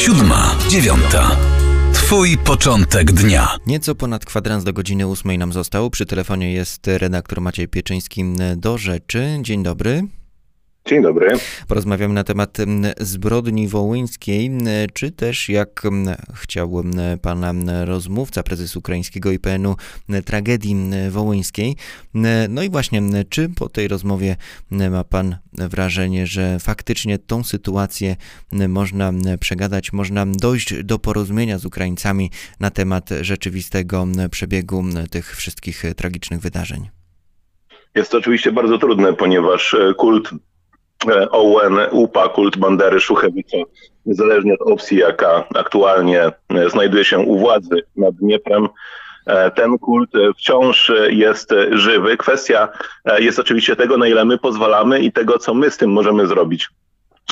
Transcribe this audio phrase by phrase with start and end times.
[0.00, 1.36] Siódma, dziewiąta.
[1.92, 3.56] Twój początek dnia.
[3.66, 5.90] Nieco ponad kwadrans do godziny ósmej nam został.
[5.90, 8.24] Przy telefonie jest redaktor Maciej Pieczyński
[8.56, 9.38] do rzeczy.
[9.42, 10.06] Dzień dobry.
[10.86, 11.32] Dzień dobry.
[11.68, 12.58] Porozmawiamy na temat
[13.00, 14.50] zbrodni wołyńskiej,
[14.94, 15.82] czy też jak
[16.34, 16.82] chciał
[17.22, 19.76] pan rozmówca, prezes ukraińskiego IPN-u,
[20.24, 20.76] tragedii
[21.10, 21.76] wołyńskiej.
[22.48, 24.36] No i właśnie, czy po tej rozmowie
[24.90, 28.16] ma pan wrażenie, że faktycznie tą sytuację
[28.68, 36.40] można przegadać, można dojść do porozumienia z Ukraińcami na temat rzeczywistego przebiegu tych wszystkich tragicznych
[36.40, 36.88] wydarzeń?
[37.94, 40.30] Jest to oczywiście bardzo trudne, ponieważ kult
[41.08, 43.56] E, OUN, UPA, kult Bandery, Szuchewicza,
[44.06, 46.32] niezależnie od opcji, jaka aktualnie e,
[46.70, 48.68] znajduje się u władzy nad Dnieprem,
[49.26, 52.16] e, ten kult wciąż jest żywy.
[52.16, 52.68] Kwestia
[53.18, 56.68] jest oczywiście tego, na ile my pozwalamy i tego, co my z tym możemy zrobić.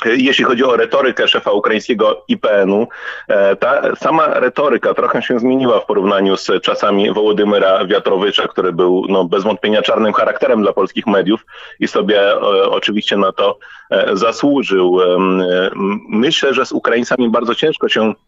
[0.05, 2.89] Jeśli chodzi o retorykę szefa ukraińskiego IPN-u,
[3.29, 9.07] e, ta sama retoryka trochę się zmieniła w porównaniu z czasami Wołodymyra Wiatrowycza, który był
[9.09, 11.47] no, bez wątpienia czarnym charakterem dla polskich mediów
[11.81, 12.41] i sobie e,
[12.71, 13.59] oczywiście na to
[13.91, 14.99] e, zasłużył.
[16.09, 18.15] Myślę, że z Ukraińcami bardzo ciężko się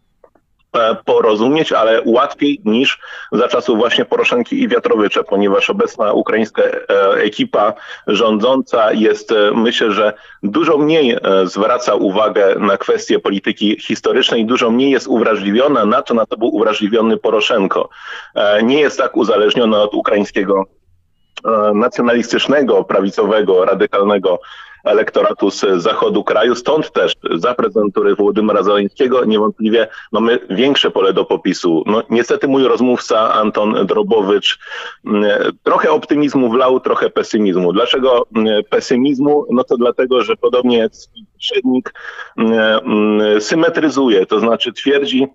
[1.05, 2.99] porozumieć, ale łatwiej niż
[3.31, 6.81] za czasów właśnie Poroszenki i Wiatrowycza, ponieważ obecna ukraińska e,
[7.13, 7.73] ekipa
[8.07, 10.13] rządząca jest, e, myślę, że
[10.43, 16.25] dużo mniej zwraca uwagę na kwestie polityki historycznej, dużo mniej jest uwrażliwiona na to, na
[16.25, 17.89] to był uwrażliwiony Poroszenko.
[18.63, 20.65] Nie jest tak uzależniona od ukraińskiego
[21.73, 24.39] nacjonalistycznego, prawicowego, radykalnego
[24.83, 26.55] elektoratu z zachodu kraju.
[26.55, 31.83] Stąd też za prezydentury Włodymyra Zeleńskiego niewątpliwie mamy większe pole do popisu.
[31.85, 34.59] No, niestety mój rozmówca Anton Drobowicz
[35.05, 35.25] mm,
[35.63, 37.73] trochę optymizmu wlał, trochę pesymizmu.
[37.73, 39.45] Dlaczego mm, pesymizmu?
[39.51, 40.91] No to dlatego, że podobnie jak
[41.33, 41.93] poprzednik
[42.37, 45.27] mm, symetryzuje, to znaczy twierdzi,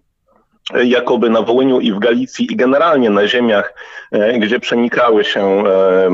[0.74, 3.74] jakoby na Wołyniu i w Galicji i generalnie na ziemiach,
[4.12, 6.10] e, gdzie przenikały się, e, e,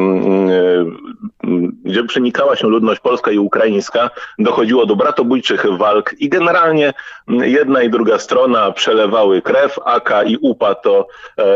[1.84, 6.92] gdzie przenikała się ludność polska i ukraińska, dochodziło do bratobójczych walk i generalnie
[7.28, 9.78] jedna i druga strona przelewały krew.
[9.84, 11.06] AK i UPA to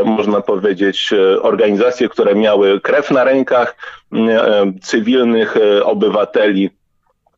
[0.05, 3.77] można powiedzieć organizacje, które miały krew na rękach
[4.83, 6.71] cywilnych obywateli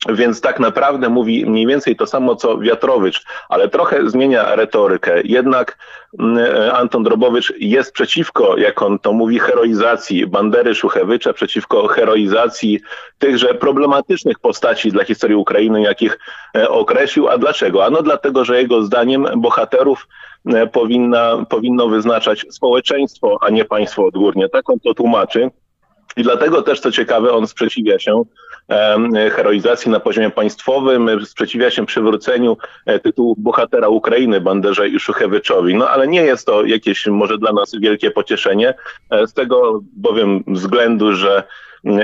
[0.08, 5.20] więc tak naprawdę mówi mniej więcej to samo co Wiatrowicz, ale trochę zmienia retorykę.
[5.24, 5.78] Jednak
[6.18, 12.80] mm, e, Anton Drobowicz jest przeciwko, jak on to mówi, heroizacji Bandery Szuchewicza, przeciwko heroizacji
[13.18, 16.18] tychże problematycznych postaci dla historii Ukrainy, jakich
[16.56, 17.28] e, określił.
[17.28, 17.84] A dlaczego?
[17.84, 20.08] Ano dlatego, że jego zdaniem bohaterów
[20.46, 24.48] e, powinna, powinno wyznaczać społeczeństwo, a nie państwo odgórnie.
[24.48, 25.50] Tak on to tłumaczy.
[26.16, 28.24] I dlatego też, co ciekawe, on sprzeciwia się
[29.32, 32.56] heroizacji na poziomie państwowym, sprzeciwia się przywróceniu
[32.86, 35.74] e, tytułu bohatera Ukrainy Banderze i.
[35.74, 38.74] No ale nie jest to jakieś może dla nas wielkie pocieszenie,
[39.10, 41.42] e, z tego bowiem względu, że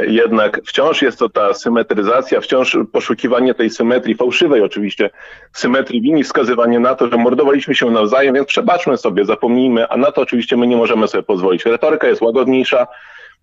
[0.07, 5.11] jednak wciąż jest to ta symetryzacja, wciąż poszukiwanie tej symetrii, fałszywej oczywiście
[5.53, 10.13] symetrii wini, wskazywanie na to, że mordowaliśmy się nawzajem, więc przebaczmy sobie, zapomnijmy, a na
[10.13, 11.65] to oczywiście my nie możemy sobie pozwolić.
[11.65, 12.87] Retoryka jest łagodniejsza,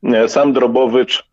[0.04, 1.24] E, sam Drobowicz e,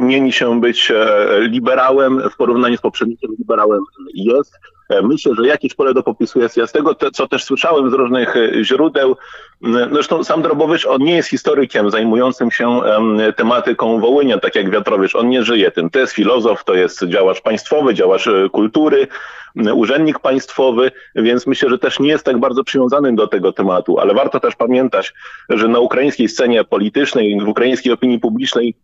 [0.00, 3.80] mieni się być e, liberałem, w porównaniu z poprzednikiem liberałem
[4.14, 4.58] jest.
[5.02, 6.56] Myślę, że jakieś pole do popisu jest.
[6.56, 9.16] Ja z tego, co też słyszałem z różnych źródeł,
[9.92, 12.80] zresztą sam Drobowicz, on nie jest historykiem zajmującym się
[13.36, 15.16] tematyką Wołynia, tak jak Wiatrowicz.
[15.16, 15.90] On nie żyje tym.
[15.90, 19.08] To jest filozof, to jest działacz państwowy, działacz kultury,
[19.74, 24.14] urzędnik państwowy, więc myślę, że też nie jest tak bardzo przywiązany do tego tematu, ale
[24.14, 25.14] warto też pamiętać,
[25.48, 28.74] że na ukraińskiej scenie politycznej, w ukraińskiej opinii publicznej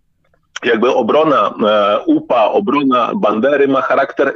[0.64, 4.32] jakby obrona e, UPA, obrona Bandery ma charakter e,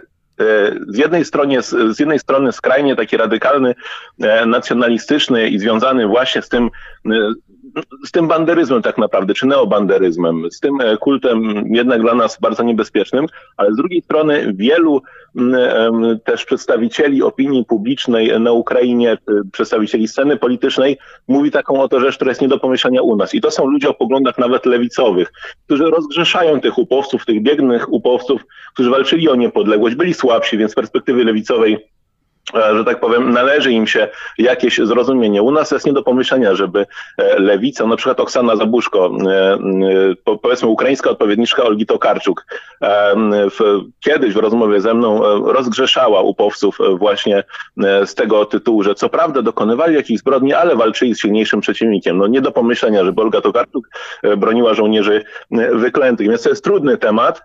[0.88, 3.74] z jednej, strony, z jednej strony skrajnie taki radykalny,
[4.22, 6.70] e, nacjonalistyczny i związany właśnie z tym
[8.06, 12.62] z tym banderyzmem tak naprawdę, czy neobanderyzmem, z tym e, kultem jednak dla nas bardzo
[12.62, 13.26] niebezpiecznym,
[13.56, 15.02] ale z drugiej strony wielu
[16.24, 19.18] też przedstawicieli opinii publicznej na Ukrainie,
[19.52, 23.34] przedstawicieli sceny politycznej mówi taką oto rzecz, która jest nie do pomyślenia u nas.
[23.34, 25.32] I to są ludzie o poglądach nawet lewicowych,
[25.66, 28.42] którzy rozgrzeszają tych upowców, tych biegnych upowców,
[28.74, 31.93] którzy walczyli o niepodległość, byli słabsi, więc z perspektywy lewicowej E,
[32.52, 34.08] że tak powiem, należy im się
[34.38, 35.42] jakieś zrozumienie.
[35.42, 36.86] U nas jest nie do pomyślenia, żeby
[37.18, 39.10] e, lewica, na przykład Oksana Zabuszko,
[40.26, 42.46] e, powiedzmy ukraińska odpowiedniczka Olgi Tokarczuk,
[44.00, 47.44] kiedyś w rozmowie ze mną rozgrzeszała upowców właśnie
[48.04, 52.18] z tego tytułu, że co prawda dokonywali jakichś zbrodni, ale walczyli z silniejszym przeciwnikiem.
[52.18, 53.88] No nie do pomyślenia, żeby Olga Tokarczuk
[54.36, 55.24] broniła żołnierzy
[55.72, 56.28] wyklętych.
[56.28, 57.42] Więc to jest trudny temat.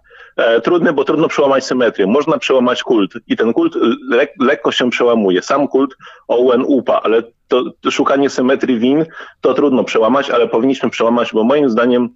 [0.63, 2.07] Trudny, bo trudno przełamać symetrię.
[2.07, 3.75] Można przełamać kult i ten kult
[4.11, 5.41] le lekko się przełamuje.
[5.41, 5.95] Sam kult
[6.27, 9.05] Owen upa, ale to, to szukanie symetrii win
[9.41, 12.09] to trudno przełamać, ale powinniśmy przełamać, bo moim zdaniem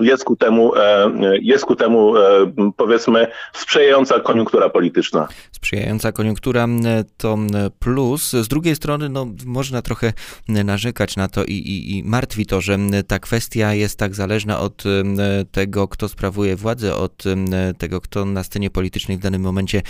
[0.00, 1.10] jest ku temu, e,
[1.42, 2.22] jest ku temu e,
[2.76, 5.28] powiedzmy sprzyjająca koniunktura polityczna.
[5.52, 6.66] Sprzyjająca koniunktura
[7.16, 7.38] to
[7.78, 8.30] plus.
[8.30, 10.12] Z drugiej strony no, można trochę
[10.48, 14.84] narzekać na to i, i, i martwi to, że ta kwestia jest tak zależna od
[15.52, 17.24] tego, kto sprawuje władzę, od
[17.78, 19.82] tego, kto na scenie politycznej w danym momencie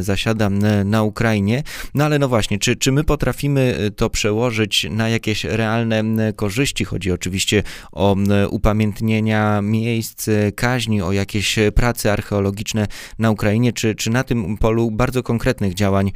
[0.00, 0.50] zasiada
[0.84, 1.62] na Ukrainie.
[1.94, 6.84] No ale no właśnie, czy, czy my potrafimy to przełożyć na jakieś realne korzyści?
[6.84, 7.62] Chodzi oczywiście
[7.92, 8.16] o
[8.50, 9.21] upamiętnienie
[9.62, 12.86] miejsc kaźni, o jakieś prace archeologiczne
[13.18, 16.12] na Ukrainie, czy, czy na tym polu bardzo konkretnych działań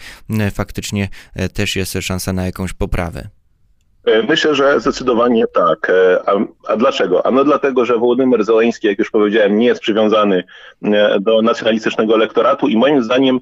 [0.53, 1.09] faktycznie
[1.53, 3.36] też jest szansa na jakąś poprawę?
[4.07, 5.91] E, myślę, że zdecydowanie tak.
[5.91, 6.33] E, a,
[6.73, 7.27] a, dlaczego?
[7.27, 10.45] Ano dlatego, że Wołodymyr Zeleński, jak już powiedziałem, nie jest przywiązany
[10.83, 13.41] e, do nacjonalistycznego elektoratu i moim zdaniem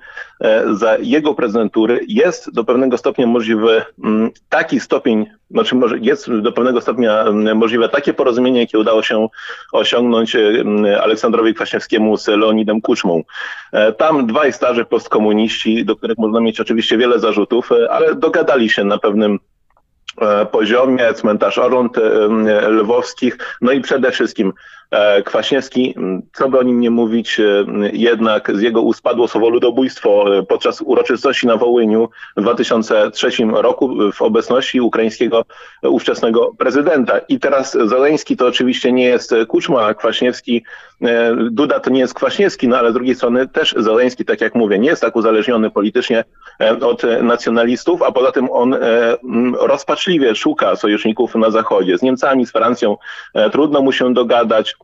[0.73, 6.53] za jego prezydentury jest do pewnego stopnia możliwy mm, taki stopień, znaczy może jest do
[6.53, 9.29] pewnego stopnia mm, możliwe takie porozumienie, jakie udało się
[9.73, 10.37] osiągnąć
[11.03, 13.23] Aleksandrowi Kwaśniewskiemu z Leonidem Kuczmą.
[13.99, 18.99] Tam dwaj starzy postkomuniści, do których można mieć oczywiście wiele zarzutów, ale dogadali się na
[18.99, 19.39] pewnym
[20.53, 24.53] poziomie, cmentarz e, Lwowskich, no i przede wszystkim
[24.84, 24.84] E,
[25.25, 25.95] Kwaśniewski,
[26.33, 27.45] co by o nim nie mówić, e,
[27.93, 34.13] jednak z jego ust padło słowo ludobójstwo e, podczas uroczystości na Wołyniu w 2003 roku
[34.13, 35.45] w obecności ukraińskiego
[35.83, 37.19] ówczesnego prezydenta.
[37.19, 40.65] I teraz Zeleński to oczywiście nie jest Kuczma, Kwaśniewski,
[41.51, 44.79] Duda to nie jest Kwaśniewski, no ale z drugiej strony też Zeleński, tak jak mówię,
[44.79, 46.25] nie jest tak uzależniony politycznie
[46.81, 48.77] od nacjonalistów, a poza tym on
[49.61, 51.99] rozpaczliwie szuka sojuszników na Zachodzie.
[51.99, 52.97] Z Niemcami, z Francją
[53.53, 54.75] trudno mu się dogadać.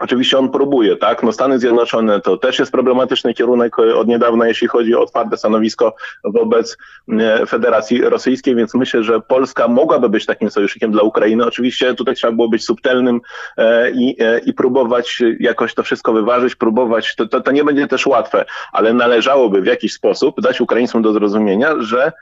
[0.00, 1.22] Oczywiście on próbuje, tak?
[1.22, 5.36] No Stany Zjednoczone to też jest problematyczny kierunek e, od niedawna, jeśli chodzi o twarde
[5.36, 5.94] stanowisko
[6.24, 6.76] wobec
[7.08, 11.46] e, Federacji Rosyjskiej, więc myślę, że Polska mogłaby być takim sojusznikiem dla Ukrainy.
[11.46, 13.20] Oczywiście tutaj trzeba było być subtelnym
[13.56, 18.06] e, i, i próbować jakoś to wszystko wyważyć, próbować, to, to, to nie będzie też
[18.06, 22.12] łatwe, ale należałoby w jakiś sposób dać Ukraińcom do zrozumienia, że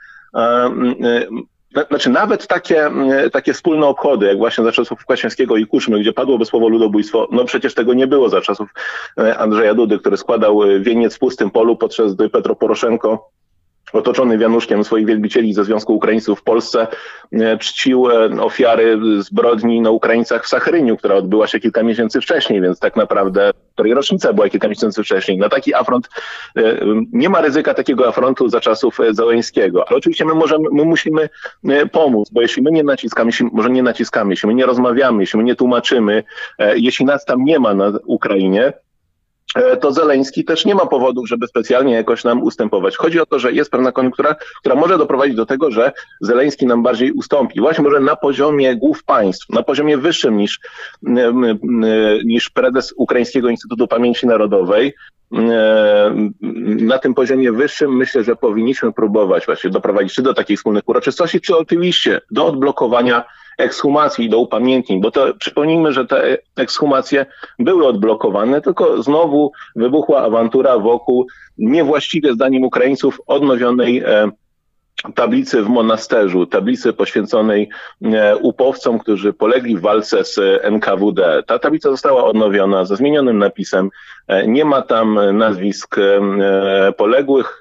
[1.89, 6.13] znaczy nawet takie, mm, takie wspólne obchody, jak właśnie za czasów Kwaśniewskiego i Kuczmy, gdzie
[6.13, 8.69] padłoby słowo ludobójstwo, no przecież tego nie było za czasów
[9.17, 13.29] e, Andrzeja Dudy, który składał e, wieniec w pustym polu, podczas gdy Petro Poroszenko
[13.93, 16.87] otoczony wianuszkiem swoich wielbicieli ze Związku Ukraińców w Polsce,
[17.31, 18.07] e, czcił
[18.41, 23.51] ofiary zbrodni na Ukraińcach w Sachryniu, która odbyła się kilka miesięcy wcześniej, więc tak naprawdę,
[23.73, 25.37] której rocznica była kilka miesięcy wcześniej.
[25.37, 26.09] Na taki afront
[26.57, 26.61] e,
[27.11, 31.29] nie ma ryzyka takiego afrontu za czasów e, Załęskiego, ale oczywiście my możemy, my musimy
[31.91, 35.37] pomóc, bo jeśli my nie naciskamy, jeśli, może nie naciskamy, jeśli my nie rozmawiamy, jeśli
[35.37, 36.23] my nie tłumaczymy,
[36.75, 38.92] jeśli nas tam nie ma na Ukrainie, E,
[39.81, 42.97] to Zeleński też nie ma powodów, żeby specjalnie jakoś nam ustępować.
[42.97, 45.91] Chodzi o to, że jest pewna koniunktura, która może doprowadzić do tego, że
[46.21, 47.59] Zeleński nam bardziej ustąpi.
[47.59, 50.59] Właśnie może na poziomie głów państw, na poziomie wyższym niż,
[52.25, 54.93] niż prezes Ukraińskiego Instytutu Pamięci Narodowej,
[55.33, 56.31] e,
[56.79, 61.41] na tym poziomie wyższym myślę, że powinniśmy próbować właśnie doprowadzić czy do takich wspólnych uroczystości,
[61.41, 63.23] czy oczywiście do odblokowania
[63.57, 67.25] ekshumacji, do upamiętnień, bo to przypomnijmy, że te ekshumacje
[67.59, 71.27] były odblokowane, tylko znowu wybuchła awantura wokół
[71.57, 74.29] niewłaściwie zdaniem Ukraińców odnowionej e,
[75.15, 77.69] tablicy w monasterzu, tablicy poświęconej
[78.01, 81.43] e, upowcom, którzy polegli w walce z NKWD.
[81.47, 83.89] Ta tablica została odnowiona ze zmienionym napisem.
[84.27, 87.59] E, nie ma tam nazwisk e, poległych.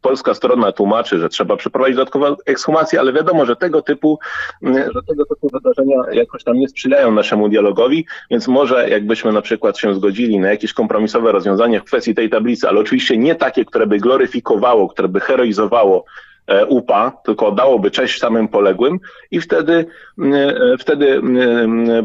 [0.00, 4.18] Polska strona tłumaczy, że trzeba przeprowadzić dodatkową ekshumację, ale wiadomo, że tego typu,
[4.62, 9.78] że tego typu wydarzenia jakoś tam nie sprzyjają naszemu dialogowi, więc może jakbyśmy na przykład
[9.78, 13.86] się zgodzili na jakieś kompromisowe rozwiązanie w kwestii tej tablicy, ale oczywiście nie takie, które
[13.86, 16.29] by gloryfikowało, które by heroizowało E,
[16.68, 19.86] UPA, tylko dałoby cześć samym poległym i wtedy,
[20.32, 21.22] e, wtedy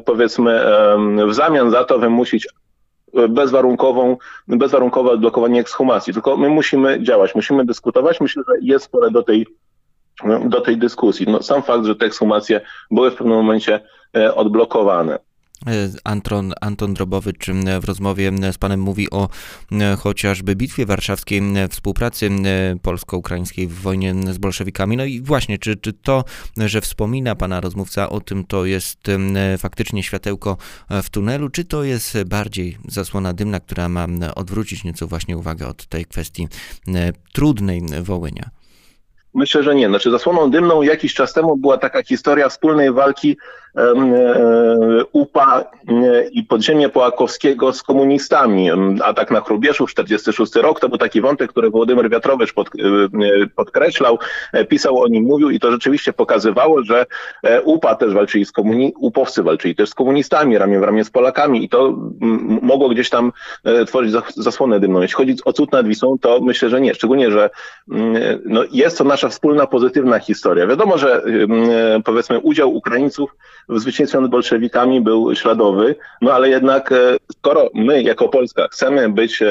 [0.05, 0.61] powiedzmy
[1.27, 2.47] w zamian za to wymusić
[3.29, 6.13] bezwarunkową, bezwarunkowe odblokowanie ekshumacji.
[6.13, 8.21] Tylko my musimy działać, musimy dyskutować.
[8.21, 9.47] Myślę, że jest pole do tej,
[10.45, 11.25] do tej dyskusji.
[11.29, 12.61] No, sam fakt, że te ekshumacje
[12.91, 13.79] były w pewnym momencie
[14.17, 15.19] e, odblokowane.
[15.67, 17.45] E, Anton, Anton Drobowicz
[17.81, 19.29] w rozmowie z panem mówi o
[19.97, 22.29] chociażby bitwie warszawskiej, współpracy
[22.81, 24.97] polsko-ukraińskiej w wojnie z bolszewikami.
[24.97, 26.23] No i właśnie, czy, czy to,
[26.57, 28.99] że wspomina pana rozmówca o tym, to jest
[29.57, 30.57] faktycznie światełko
[31.03, 35.87] w tunelu, czy to jest bardziej zasłona dymna, która ma odwrócić nieco właśnie uwagę od
[35.87, 36.47] tej kwestii
[37.33, 38.49] trudnej Wołynia?
[39.35, 39.87] Myślę, że nie.
[39.87, 43.37] Znaczy zasłoną dymną jakiś czas temu była taka historia wspólnej walki
[45.11, 45.63] UPA
[46.31, 48.69] i podziemia Połakowskiego z komunistami.
[49.03, 52.69] Atak na Chrubieszów, 46 rok, to był taki wątek, który Władimir Wiatrowicz pod,
[53.55, 54.19] podkreślał,
[54.69, 57.05] pisał o nim, mówił i to rzeczywiście pokazywało, że
[57.63, 61.63] UPA też walczyli z komunistami, UPowcy walczyli też z komunistami, ramię w ramię z Polakami
[61.63, 61.97] i to
[62.61, 63.31] mogło gdzieś tam
[63.87, 65.01] tworzyć zasłonę dymną.
[65.01, 66.93] Jeśli chodzi o cud nad Wisłą, to myślę, że nie.
[66.93, 67.49] Szczególnie, że
[68.45, 70.67] no, jest to nasza wspólna, pozytywna historia.
[70.67, 71.23] Wiadomo, że
[72.05, 73.35] powiedzmy udział Ukraińców
[73.69, 76.93] w zwycięstwie nad bolszewikami był śladowy, no ale jednak
[77.31, 79.43] skoro my jako Polska chcemy być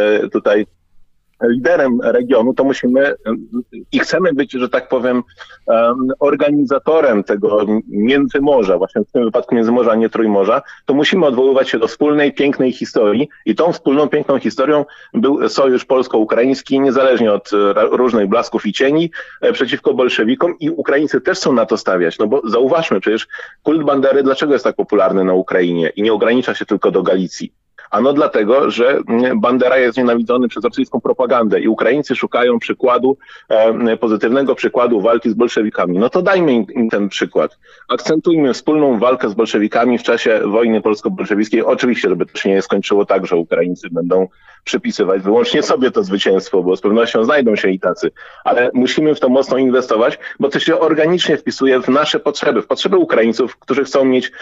[1.49, 3.15] liderem regionu, to musimy
[3.93, 5.23] i chcemy być, że tak powiem,
[6.21, 11.79] organizatorem tego Międzymorza, właśnie w tym wypadku Międzymorza, a nie Trójmorza, to musimy odwoływać się
[11.79, 14.85] do wspólnej, pięknej historii i tą wspólną, piękną historią
[15.15, 17.51] był sojusz polsko-ukraiński, niezależnie od
[17.91, 19.11] różnych blasków i cieni,
[19.53, 23.27] przeciwko bolszewikom i Ukraińcy też są na to stawiać, no bo zauważmy, przecież
[23.63, 27.64] kult Bandery dlaczego jest tak popularny na Ukrainie i nie ogranicza się tylko do Galicji?
[27.91, 28.99] Ano dlatego, że
[29.37, 33.17] Bandera jest nienawidzony przez rosyjską propagandę i Ukraińcy szukają przykładu,
[34.01, 35.99] pozytywnego przykładu walki z bolszewikami.
[35.99, 37.59] No to dajmy im ten przykład.
[37.89, 41.63] Akcentujmy wspólną walkę z bolszewikami w czasie wojny polsko-bolszewickiej.
[41.63, 44.29] Oczywiście, żeby to się nie skończyło tak, że Ukraińcy będą
[44.65, 48.11] przypisywać wyłącznie sobie to zwycięstwo, bo z pewnością znajdą się i tacy.
[48.45, 52.67] Ale musimy w to mocno inwestować, bo to się organicznie wpisuje w nasze potrzeby, w
[52.67, 54.33] potrzeby Ukraińców, którzy chcą mieć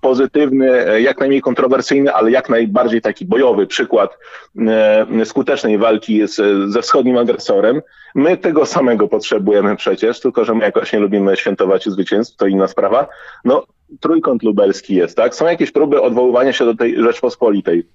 [0.00, 4.18] pozytywny, jak najmniej kontrowersyjny ale jak najbardziej taki bojowy przykład
[4.66, 6.40] e, skutecznej walki z,
[6.72, 7.82] ze wschodnim agresorem.
[8.14, 12.68] My tego samego potrzebujemy przecież, tylko że my jakoś nie lubimy świętować zwycięstw, to inna
[12.68, 13.08] sprawa.
[13.44, 13.66] No,
[14.00, 15.34] trójkąt lubelski jest, tak?
[15.34, 17.86] Są jakieś próby odwoływania się do tej Rzeczpospolitej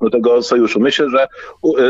[0.00, 0.80] do tego sojuszu.
[0.80, 1.26] Myślę, że,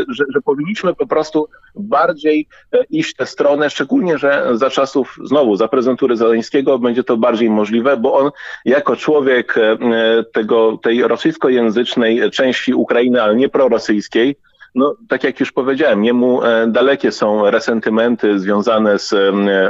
[0.07, 5.15] że, że, powinniśmy po prostu bardziej e, iść w tę stronę, szczególnie, że za czasów,
[5.23, 8.31] znowu, za prezentury Zeleńskiego będzie to bardziej możliwe, bo on
[8.65, 9.77] jako człowiek e,
[10.33, 14.35] tego, tej rosyjskojęzycznej części Ukrainy, ale nie prorosyjskiej,
[14.75, 19.13] no, tak jak już powiedziałem, jemu e, dalekie są resentymenty związane z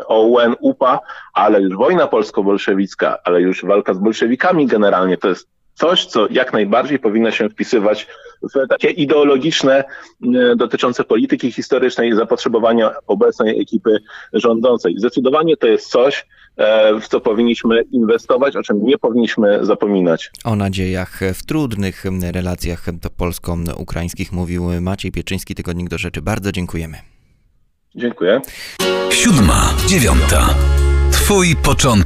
[0.08, 1.00] OUN, UPA,
[1.34, 6.54] ale już wojna polsko-bolszewicka, ale już walka z bolszewikami generalnie to jest coś, co jak
[6.54, 8.08] najbardziej powinno się wpisywać
[8.70, 13.98] takie ideologiczne e, dotyczące polityki historycznej zapotrzebowania obecnej ekipy
[14.34, 14.96] rządzącej.
[14.98, 16.28] Zdecydowanie to jest coś,
[16.58, 20.32] e, w co powinniśmy inwestować, o czym nie powinniśmy zapominać.
[20.44, 22.86] O nadziejach w trudnych relacjach
[23.18, 26.22] polsko-ukraińskich mówił Maciej Pieczyński, Tygodnik do Rzeczy.
[26.22, 26.98] Bardzo dziękujemy.
[27.96, 28.42] Dziękuję.
[29.10, 30.50] Siódma, dziewiąta.
[31.12, 32.06] Twój początek.